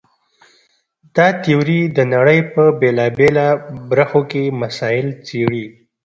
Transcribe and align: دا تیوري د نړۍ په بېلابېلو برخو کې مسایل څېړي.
دا 1.15 1.27
تیوري 1.41 1.81
د 1.97 1.99
نړۍ 2.13 2.39
په 2.53 2.63
بېلابېلو 2.79 3.47
برخو 3.89 4.19
کې 4.31 4.43
مسایل 4.61 5.07
څېړي. 5.25 5.65